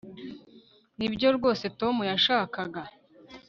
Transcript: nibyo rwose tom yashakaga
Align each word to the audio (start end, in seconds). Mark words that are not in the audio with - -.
nibyo 0.97 1.27
rwose 1.37 1.65
tom 1.79 1.95
yashakaga 2.11 2.81